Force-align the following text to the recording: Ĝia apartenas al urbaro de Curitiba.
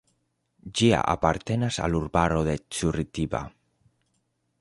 Ĝia 0.79 1.01
apartenas 1.13 1.77
al 1.87 1.97
urbaro 1.99 2.39
de 2.47 2.55
Curitiba. 2.79 3.43